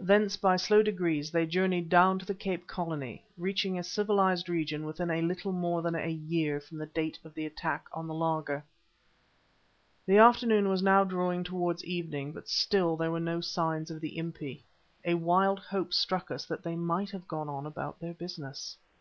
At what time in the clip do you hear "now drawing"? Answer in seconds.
10.82-11.44